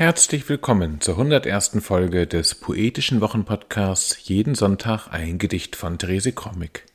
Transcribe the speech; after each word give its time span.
Herzlich 0.00 0.48
willkommen 0.48 1.02
zur 1.02 1.18
101. 1.18 1.72
Folge 1.82 2.26
des 2.26 2.54
Poetischen 2.54 3.20
Wochenpodcasts 3.20 4.26
Jeden 4.26 4.54
Sonntag 4.54 5.08
ein 5.08 5.36
Gedicht 5.36 5.76
von 5.76 5.98
Therese 5.98 6.32
Krommig. 6.32 6.86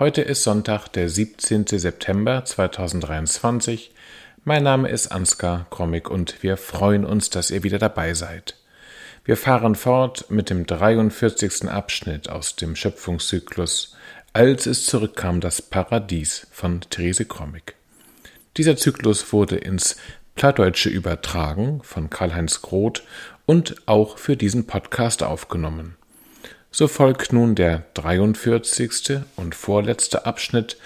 Heute 0.00 0.22
ist 0.22 0.42
Sonntag, 0.42 0.88
der 0.88 1.08
17. 1.08 1.66
September 1.68 2.44
2023. 2.44 3.92
Mein 4.42 4.64
Name 4.64 4.88
ist 4.88 5.06
Ansgar 5.06 5.68
Krommig 5.70 6.10
und 6.10 6.42
wir 6.42 6.56
freuen 6.56 7.04
uns, 7.04 7.30
dass 7.30 7.52
ihr 7.52 7.62
wieder 7.62 7.78
dabei 7.78 8.14
seid. 8.14 8.56
Wir 9.24 9.36
fahren 9.36 9.76
fort 9.76 10.28
mit 10.28 10.50
dem 10.50 10.66
43. 10.66 11.68
Abschnitt 11.68 12.28
aus 12.28 12.56
dem 12.56 12.74
Schöpfungszyklus 12.74 13.94
Als 14.32 14.66
es 14.66 14.84
zurückkam 14.84 15.40
das 15.40 15.62
Paradies 15.62 16.48
von 16.50 16.80
Therese 16.80 17.24
Krommig. 17.24 17.76
Dieser 18.56 18.76
Zyklus 18.76 19.32
wurde 19.32 19.58
ins 19.58 19.94
Plattdeutsche 20.38 20.88
übertragen 20.88 21.80
von 21.82 22.10
Karl-Heinz 22.10 22.62
Groth 22.62 23.02
und 23.44 23.74
auch 23.86 24.18
für 24.18 24.36
diesen 24.36 24.68
Podcast 24.68 25.24
aufgenommen. 25.24 25.96
So 26.70 26.86
folgt 26.86 27.32
nun 27.32 27.56
der 27.56 27.86
43. 27.94 29.18
und 29.34 29.56
vorletzte 29.56 30.26
Abschnitt 30.26 30.76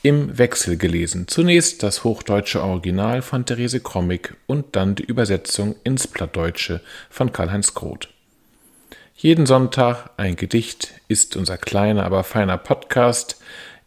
im 0.00 0.38
Wechsel 0.38 0.78
gelesen. 0.78 1.28
Zunächst 1.28 1.82
das 1.82 2.02
hochdeutsche 2.02 2.62
Original 2.62 3.20
von 3.20 3.44
Therese 3.44 3.80
Krommig 3.80 4.38
und 4.46 4.74
dann 4.74 4.94
die 4.94 5.04
Übersetzung 5.04 5.76
ins 5.84 6.08
Plattdeutsche 6.08 6.80
von 7.10 7.30
Karl-Heinz 7.30 7.74
Groth. 7.74 8.08
Jeden 9.16 9.44
Sonntag 9.44 10.12
ein 10.16 10.34
Gedicht 10.36 10.94
ist 11.08 11.36
unser 11.36 11.58
kleiner, 11.58 12.04
aber 12.04 12.24
feiner 12.24 12.56
Podcast, 12.56 13.38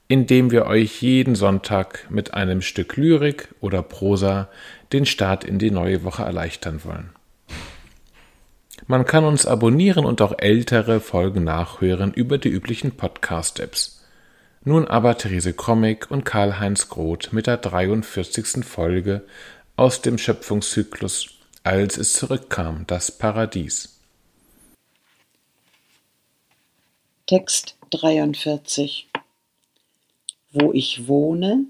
indem 0.08 0.52
wir 0.52 0.66
euch 0.66 1.02
jeden 1.02 1.36
Sonntag 1.36 2.08
mit 2.10 2.34
einem 2.34 2.62
Stück 2.62 2.96
Lyrik 2.96 3.50
oder 3.60 3.82
Prosa 3.82 4.50
den 4.94 5.06
Start 5.06 5.44
in 5.44 5.60
die 5.60 5.72
neue 5.72 6.04
Woche 6.04 6.24
erleichtern 6.24 6.82
wollen. 6.84 7.10
Man 8.86 9.04
kann 9.06 9.26
uns 9.26 9.46
abonnieren 9.46 10.06
und 10.06 10.22
auch 10.22 10.34
ältere 10.38 11.02
Folgen 11.02 11.44
nachhören 11.44 12.14
über 12.14 12.38
die 12.38 12.50
üblichen 12.50 12.92
Podcast-Apps. 12.92 14.06
Nun 14.64 14.88
aber 14.88 15.18
Therese 15.18 15.54
Krommig 15.54 16.10
und 16.10 16.24
Karl-Heinz 16.24 16.88
Groth 16.88 17.34
mit 17.34 17.48
der 17.48 17.58
43. 17.58 18.66
Folge 18.66 19.24
aus 19.76 20.02
dem 20.02 20.18
Schöpfungszyklus 20.18 21.30
Als 21.64 21.98
es 21.98 22.14
zurückkam, 22.14 22.86
das 22.88 23.12
Paradies. 23.12 24.00
Text 27.26 27.78
43 27.92 29.10
wo 30.60 30.74
ich 30.74 31.08
wohne? 31.08 31.66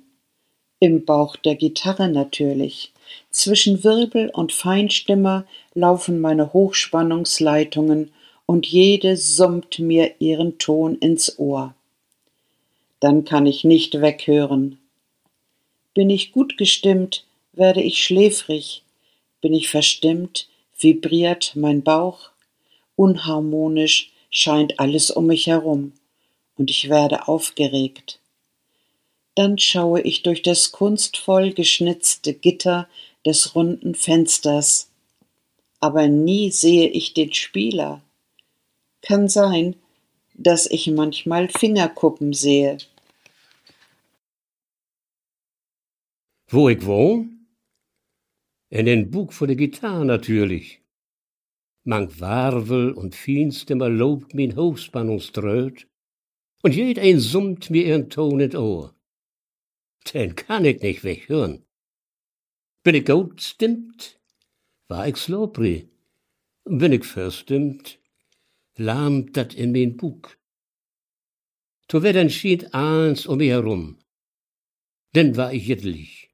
Im 0.80 1.06
Bauch 1.06 1.36
der 1.36 1.56
Gitarre 1.56 2.08
natürlich. 2.08 2.94
Zwischen 3.32 3.84
Wirbel 3.84 4.30
und 4.30 4.52
Feinstimmer 4.52 5.46
laufen 5.74 6.20
meine 6.20 6.54
Hochspannungsleitungen 6.54 8.12
und 8.46 8.68
jede 8.68 9.18
summt 9.18 9.80
mir 9.80 10.16
ihren 10.20 10.58
Ton 10.58 10.96
ins 10.96 11.40
Ohr. 11.40 11.74
Dann 13.00 13.26
kann 13.26 13.46
ich 13.46 13.64
nicht 13.64 14.02
weghören. 14.02 14.80
Bin 15.94 16.10
ich 16.10 16.32
gut 16.32 16.58
gestimmt, 16.58 17.26
werde 17.54 17.82
ich 17.82 18.04
schläfrig. 18.04 18.84
Bin 19.42 19.54
ich 19.54 19.70
verstimmt, 19.70 20.48
vibriert 20.78 21.54
mein 21.56 21.82
Bauch. 21.84 22.30
Unharmonisch 22.96 24.12
scheint 24.30 24.80
alles 24.80 25.12
um 25.12 25.28
mich 25.28 25.48
herum 25.48 25.94
und 26.58 26.70
ich 26.70 26.90
werde 26.90 27.28
aufgeregt 27.28 28.20
dann 29.38 29.60
schaue 29.60 30.02
ich 30.02 30.24
durch 30.24 30.42
das 30.42 30.72
kunstvoll 30.72 31.54
geschnitzte 31.54 32.34
Gitter 32.34 32.90
des 33.24 33.54
runden 33.54 33.94
Fensters. 33.94 34.90
Aber 35.80 36.08
nie 36.08 36.50
sehe 36.50 36.90
ich 36.90 37.14
den 37.14 37.32
Spieler. 37.32 38.02
Kann 39.04 39.28
sein, 39.28 39.76
dass 40.34 40.66
ich 40.66 40.88
manchmal 40.88 41.50
Fingerkuppen 41.50 42.34
sehe. 42.34 42.80
Wo 46.47 46.70
ich 46.70 46.84
wohn? 46.84 47.46
In 48.70 48.88
den 48.88 49.12
Bug 49.12 49.34
vor 49.34 49.46
der 49.46 49.56
Gitarre 49.56 50.03
natürlich. 50.03 50.81
Mank 51.84 52.20
Warvel 52.20 52.92
und 52.92 53.14
Fienstimmer 53.14 53.88
lobt 53.88 54.34
min 54.34 54.56
Hochspannungströt, 54.56 55.88
und 56.64 56.76
jed 56.76 56.97
ein 56.97 57.20
summt 57.20 57.70
mir 57.70 57.86
ihren 57.86 58.09
Ton 58.09 58.40
in 58.40 58.58
Ohr 58.58 58.97
den 60.13 60.35
kann 60.35 60.66
ich 60.66 60.81
nicht 60.81 61.03
weghören. 61.03 61.66
Bin 62.84 62.95
ich 62.95 63.06
gut 63.06 63.41
stimmt, 63.41 64.19
war 64.88 65.07
ich 65.07 65.18
slopri. 65.18 65.90
Bin 66.63 66.94
ich 66.94 67.06
verstimmt, 67.06 68.00
lahmt 68.75 69.35
dat 69.38 69.53
in 69.53 69.72
mein 69.72 69.97
Bug. 69.97 70.38
To 71.88 72.03
wird 72.03 72.17
entschied 72.17 72.73
eins 72.73 73.25
um 73.25 73.38
mich 73.38 73.50
herum. 73.50 74.00
Denn 75.16 75.38
war 75.38 75.53
ich 75.53 75.67
jittelig. 75.67 76.29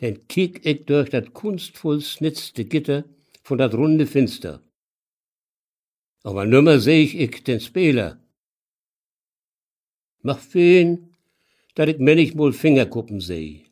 Denn 0.00 0.26
kick 0.28 0.66
ich 0.66 0.86
durch 0.86 1.10
dat 1.10 1.34
kunstvoll 1.34 2.00
schnitzte 2.00 2.64
Gitter 2.64 3.04
von 3.42 3.58
dat 3.58 3.74
runde 3.74 4.06
Finster. 4.06 4.62
Aber 6.22 6.44
nimmer 6.46 6.80
seh 6.80 7.02
ich 7.02 7.14
ich 7.14 7.44
den 7.44 7.60
Spieler. 7.60 8.20
Mach 10.22 10.42
wen, 10.52 11.09
dat 11.80 11.88
ik 11.88 11.98
manchmal 11.98 12.52
Fingerkuppen 12.52 13.20
seh. 13.22 13.64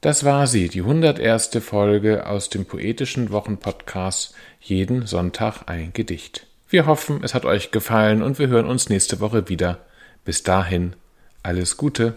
Das 0.00 0.22
war 0.22 0.46
sie, 0.46 0.68
die 0.68 0.82
101. 0.82 1.50
Folge 1.60 2.26
aus 2.26 2.48
dem 2.48 2.64
poetischen 2.64 3.32
Wochenpodcast 3.32 4.36
Jeden 4.60 5.06
Sonntag 5.06 5.64
ein 5.66 5.92
Gedicht. 5.92 6.46
Wir 6.68 6.86
hoffen, 6.86 7.24
es 7.24 7.34
hat 7.34 7.44
euch 7.44 7.72
gefallen 7.72 8.22
und 8.22 8.38
wir 8.38 8.46
hören 8.46 8.66
uns 8.66 8.88
nächste 8.88 9.18
Woche 9.18 9.48
wieder. 9.48 9.84
Bis 10.24 10.44
dahin, 10.44 10.94
alles 11.42 11.76
Gute. 11.76 12.14